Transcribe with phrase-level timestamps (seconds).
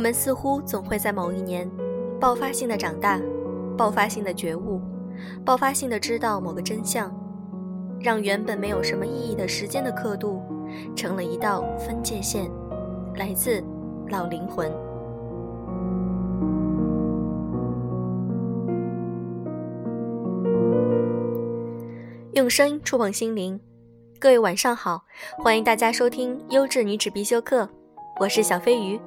[0.00, 1.70] 我们似乎总会在某一年，
[2.18, 3.20] 爆发性的长大，
[3.76, 4.80] 爆发性的觉悟，
[5.44, 7.14] 爆发性的知道某个真相，
[8.00, 10.40] 让原本没有什么意义的时间的刻度，
[10.96, 12.50] 成了一道分界线，
[13.16, 13.62] 来自
[14.08, 14.72] 老灵魂。
[22.32, 23.60] 用声音触碰心灵，
[24.18, 25.04] 各位晚上好，
[25.36, 27.68] 欢迎大家收听优质女子必修课，
[28.18, 28.98] 我是小飞鱼。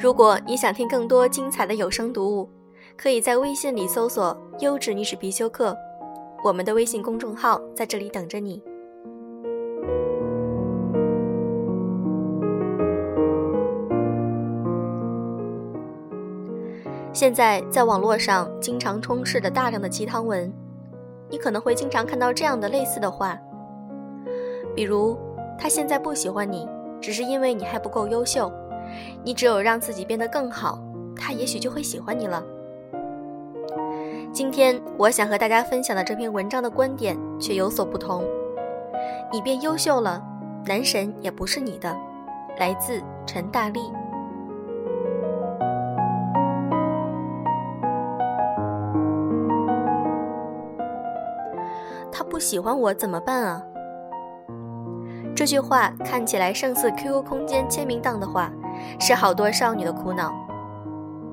[0.00, 2.48] 如果你想听更多精彩的有声读物，
[2.96, 5.76] 可以在微信里搜索“优质女史必修课”，
[6.42, 8.62] 我们的微信公众号在这里等着你。
[17.12, 20.50] 现在在网络上经常充斥着大量的鸡汤文，
[21.28, 23.38] 你可能会经常看到这样的类似的话，
[24.74, 25.14] 比如
[25.58, 26.66] 他现在不喜欢你，
[27.02, 28.50] 只是因为你还不够优秀。
[29.22, 30.78] 你只有让自己变得更好，
[31.16, 32.42] 他也许就会喜欢你了。
[34.32, 38.24] 今天我想和大家分享的这篇文章的观点却有所不同。
[39.32, 40.22] 你变优秀了，
[40.66, 41.96] 男神也不是你的。
[42.58, 43.80] 来自陈大力。
[52.12, 53.62] 他不喜欢我怎么办啊？
[55.34, 58.52] 这句话看起来胜似 QQ 空间签名档的话。
[58.98, 60.32] 是好多少女的苦恼。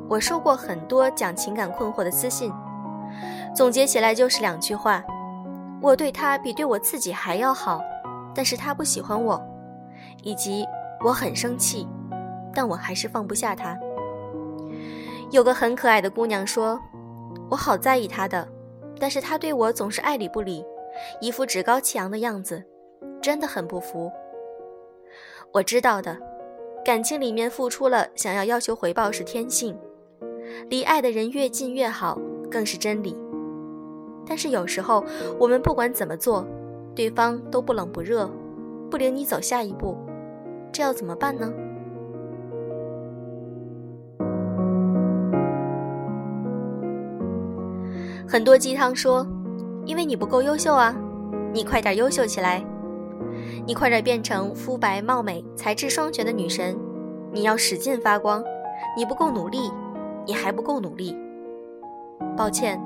[0.09, 2.53] 我收过很多讲情感困惑的私信，
[3.53, 5.03] 总结起来就是两句话：
[5.81, 7.81] 我对他比对我自己还要好，
[8.33, 9.37] 但是他不喜欢我；
[10.23, 10.65] 以及
[11.03, 11.85] 我很生气，
[12.53, 13.77] 但我还是放不下他。
[15.29, 16.79] 有个很可爱的姑娘说
[17.51, 18.47] ：“我好在意他的，
[18.97, 20.65] 但是他对我总是爱理不理，
[21.19, 22.63] 一副趾高气扬的样子，
[23.21, 24.09] 真的很不服。”
[25.51, 26.17] 我知道的。
[26.87, 29.77] 感情里面付出了，想要要求回报是天性，
[30.69, 32.17] 离爱的人越近越好，
[32.49, 33.13] 更是真理。
[34.25, 35.03] 但是有时候
[35.37, 36.47] 我们不管怎么做，
[36.95, 38.31] 对方都不冷不热，
[38.89, 39.97] 不领你走下一步，
[40.71, 41.51] 这要怎么办呢？
[48.25, 49.27] 很多鸡汤说，
[49.85, 50.95] 因为你不够优秀啊，
[51.51, 52.63] 你快点优秀起来。
[53.67, 56.73] 你快点变成肤白貌美、才智双全的女神！
[57.33, 58.41] 你要使劲发光！
[58.95, 59.69] 你不够努力，
[60.25, 61.13] 你还不够努力。
[62.37, 62.81] 抱歉，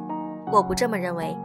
[0.51, 1.37] 我不这么认为。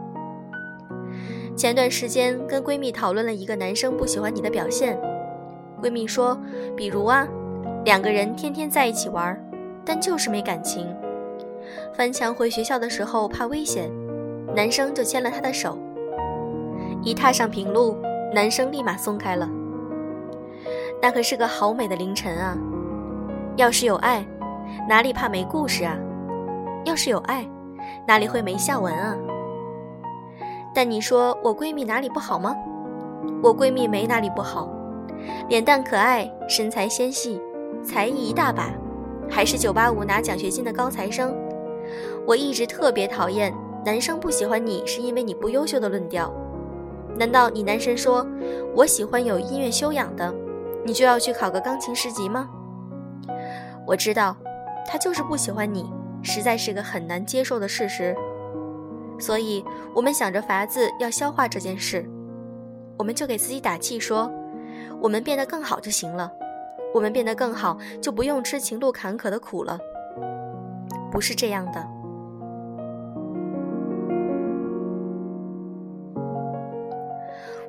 [1.55, 4.99] 前段时间跟闺蜜讨论了一个男生不喜欢你的表现，
[5.83, 6.35] 闺蜜说，
[6.75, 7.27] 比如啊，
[7.85, 9.39] 两个人天天在一起玩，
[9.85, 10.87] 但就是没感情。
[11.93, 13.91] 翻墙回学校的时候怕危险，
[14.55, 15.77] 男生就牵了她的手，
[17.03, 17.95] 一踏上平路。
[18.33, 19.49] 男生立马松开了。
[21.01, 22.57] 那可是个好美的凌晨啊！
[23.55, 24.25] 要是有爱，
[24.89, 25.95] 哪里怕没故事啊？
[26.85, 27.47] 要是有爱，
[28.07, 29.15] 哪里会没下文啊？
[30.73, 32.55] 但你说我闺蜜哪里不好吗？
[33.41, 34.69] 我闺蜜没哪里不好，
[35.49, 37.41] 脸蛋可爱，身材纤细，
[37.83, 38.71] 才艺一大把，
[39.29, 41.35] 还是985拿奖学金的高材生。
[42.25, 43.53] 我一直特别讨厌
[43.85, 46.33] 男生不喜欢你是因为你不优秀的论调。
[47.17, 48.25] 难道你男神说，
[48.75, 50.33] 我喜欢有音乐修养的，
[50.85, 52.47] 你就要去考个钢琴十级吗？
[53.87, 54.37] 我知道，
[54.85, 55.91] 他就是不喜欢你，
[56.21, 58.15] 实在是个很难接受的事实。
[59.19, 62.07] 所以，我们想着法子要消化这件事，
[62.99, 64.31] 我们就给自己打气说，
[65.01, 66.31] 我们变得更好就行了，
[66.93, 69.79] 我们变得更好就不用吃情路坎坷的苦了。
[71.11, 71.96] 不是这样的。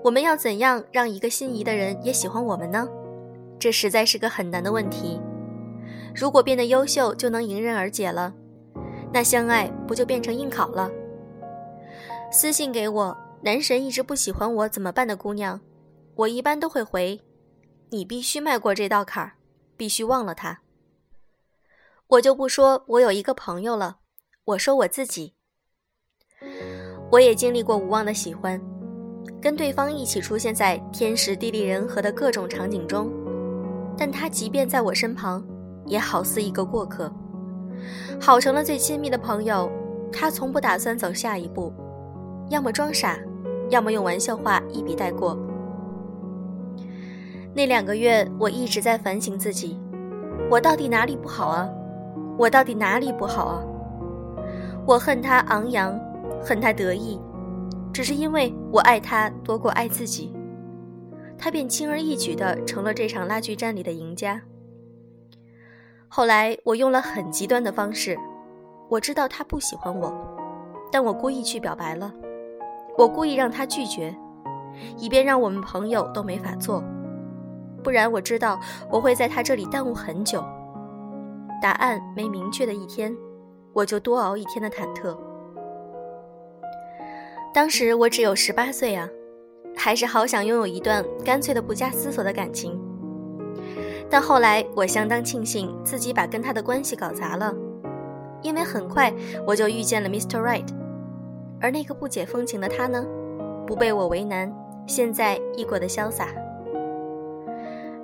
[0.02, 2.88] 我们要怎样让一个心仪的人也喜欢我们呢？
[3.58, 5.20] 这实在是个很难的问题。
[6.14, 8.32] 如果变得优秀就能迎刃而解了，
[9.12, 10.90] 那相爱不就变成应考了？
[12.30, 15.60] 私信给我，男神一直不喜欢我怎么办的姑娘，
[16.14, 17.20] 我一般都会回：
[17.90, 19.32] 你必须迈过这道坎儿，
[19.76, 20.60] 必须忘了他。
[22.06, 23.98] 我就不说我有一个朋友了，
[24.44, 25.34] 我说我自己，
[27.10, 28.60] 我也经历过无望的喜欢。
[29.40, 33.10] 跟对方一起出现在天时地利人和的各种场景中，
[33.96, 35.42] 但他即便在我身旁，
[35.86, 37.12] 也好似一个过客。
[38.20, 39.70] 好成了最亲密的朋友，
[40.12, 41.72] 他从不打算走下一步，
[42.50, 43.16] 要么装傻，
[43.70, 45.38] 要么用玩笑话一笔带过。
[47.54, 49.78] 那两个月，我一直在反省自己，
[50.50, 51.68] 我到底哪里不好啊？
[52.36, 53.62] 我到底哪里不好啊？
[54.86, 55.98] 我恨他昂扬，
[56.42, 57.20] 恨他得意，
[57.92, 60.32] 只是因为我爱他多过爱自己，
[61.36, 64.40] 他便轻而易举地成了这场拉锯战里的赢家。
[66.08, 68.18] 后来我用了很极端的方式，
[68.88, 70.12] 我知道他不喜欢我，
[70.90, 72.12] 但我故意去表白了，
[72.96, 74.16] 我故意让他拒绝，
[74.96, 76.82] 以便让我们朋友都没法做。
[77.84, 78.58] 不然我知道
[78.90, 80.42] 我会在他这里耽误很久。
[81.60, 83.14] 答案没明确的一天，
[83.72, 85.16] 我就多熬一天的忐忑。
[87.58, 89.10] 当时我只有十八岁啊，
[89.76, 92.80] 还是好想拥有一段干脆的不加思索的感情。
[94.08, 97.52] 但后来我相当庆幸自己把跟他的关系搞砸了，
[98.42, 99.12] 因为很快
[99.44, 100.40] 我就遇见了 Mr.
[100.40, 100.68] Right，
[101.60, 103.04] 而那个不解风情的他呢，
[103.66, 104.54] 不被我为难，
[104.86, 106.28] 现在亦过得潇洒。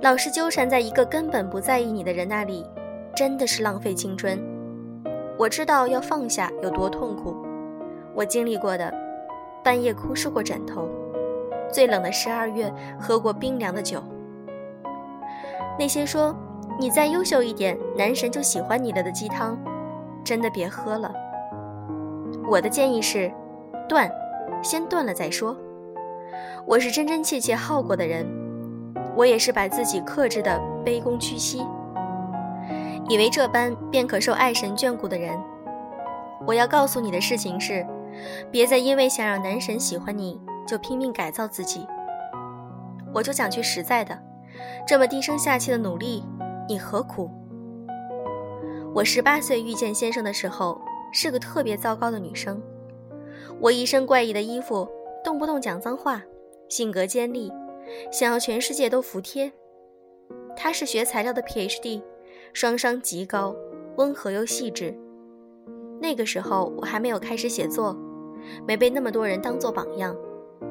[0.00, 2.66] 老是纠缠在一个根本不在意你的人那里，
[3.14, 4.36] 真的是浪费青春。
[5.38, 7.36] 我知道要放下有多痛苦，
[8.16, 8.92] 我经历过的，
[9.64, 10.86] 半夜哭湿过枕头，
[11.72, 12.70] 最冷的十二月
[13.00, 14.02] 喝过冰凉的酒。
[15.78, 16.36] 那些说
[16.78, 19.58] 你再优秀一点，男神就喜欢你了的鸡汤，
[20.22, 21.10] 真的别喝了。
[22.46, 23.32] 我的建议是，
[23.88, 24.10] 断，
[24.62, 25.56] 先断了再说。
[26.66, 28.26] 我是真真切切耗过的人。
[29.16, 31.64] 我也是把自己克制的卑躬屈膝，
[33.08, 35.38] 以为这般便可受爱神眷顾的人。
[36.46, 37.86] 我要告诉你的事情是，
[38.50, 41.86] 别再因为想让男神喜欢你就拼命改造自己。
[43.12, 44.18] 我就讲句实在的，
[44.86, 46.24] 这么低声下气的努力，
[46.68, 47.30] 你何苦？
[48.94, 50.80] 我十八岁遇见先生的时候，
[51.12, 52.60] 是个特别糟糕的女生。
[53.60, 54.88] 我一身怪异的衣服，
[55.22, 56.22] 动不动讲脏话，
[56.68, 57.52] 性格尖利。
[58.10, 59.52] 想要全世界都服帖。
[60.56, 62.02] 他是学材料的 PhD，
[62.52, 63.54] 双商极高，
[63.96, 64.96] 温和又细致。
[66.00, 67.96] 那个时候我还没有开始写作，
[68.66, 70.14] 没被那么多人当做榜样，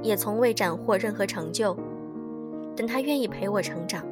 [0.01, 1.75] 也从未斩获任何成就。
[2.75, 4.03] 但他愿意陪我成长。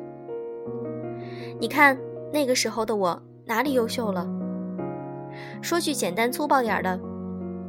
[1.59, 1.97] 你看
[2.31, 4.27] 那个时候的我哪里优秀了？
[5.61, 6.99] 说句简单粗暴点的，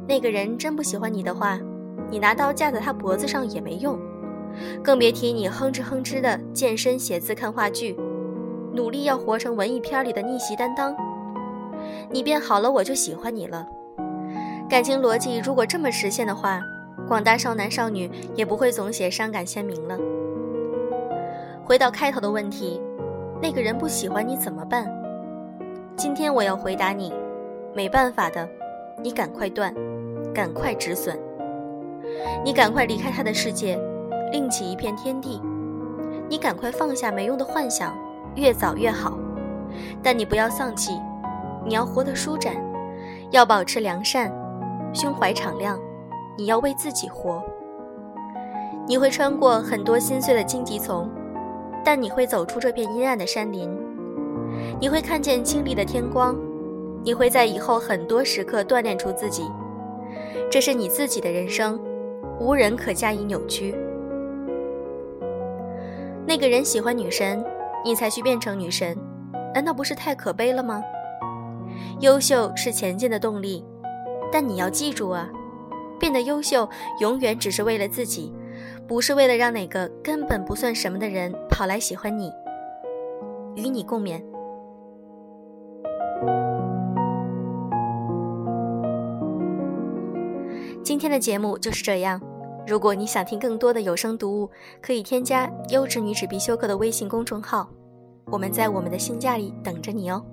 [0.07, 1.59] 那个人真不喜欢你的话，
[2.09, 3.99] 你拿刀架在他脖子上也没用。
[4.83, 7.95] 更别提你哼哧哼哧的健身、写字、看话剧，
[8.71, 10.95] 努力要活成文艺片里的逆袭担当。
[12.09, 13.65] 你变好了，我就喜欢你了。
[14.69, 16.61] 感情逻辑如果这么实现的话，
[17.07, 19.97] 广大少男少女也不会总写伤感签名了。
[21.63, 22.81] 回到开头的问题，
[23.41, 24.87] 那个人不喜欢你怎么办？
[25.95, 27.13] 今天我要回答你，
[27.75, 28.47] 没办法的，
[29.01, 29.73] 你赶快断，
[30.33, 31.17] 赶快止损，
[32.43, 33.79] 你赶快离开他的世界。
[34.31, 35.39] 另起一片天地，
[36.27, 37.95] 你赶快放下没用的幻想，
[38.35, 39.17] 越早越好。
[40.01, 40.99] 但你不要丧气，
[41.65, 42.55] 你要活得舒展，
[43.31, 44.31] 要保持良善，
[44.93, 45.79] 胸怀敞亮。
[46.35, 47.43] 你要为自己活。
[48.87, 51.09] 你会穿过很多心碎的荆棘丛，
[51.85, 53.69] 但你会走出这片阴暗的山林。
[54.79, 56.35] 你会看见清丽的天光，
[57.03, 59.43] 你会在以后很多时刻锻炼出自己。
[60.49, 61.79] 这是你自己的人生，
[62.39, 63.75] 无人可加以扭曲。
[66.25, 67.45] 那个人喜欢女神，
[67.85, 68.97] 你才去变成女神，
[69.53, 70.83] 难道不是太可悲了吗？
[71.99, 73.63] 优秀是前进的动力，
[74.31, 75.29] 但你要记住啊，
[75.99, 76.67] 变得优秀
[76.99, 78.33] 永远只是为了自己，
[78.87, 82.31] 不是为了让哪个根本不算什么的人跑来喜欢你。
[83.55, 84.21] 与你共勉。
[90.83, 92.19] 今天的节目就是这样。
[92.65, 94.49] 如果你想听更多的有声读物，
[94.81, 97.69] 可以添加“优质女子必修课”的微信公众号，
[98.25, 100.23] 我们在我们的新家里等着你哦。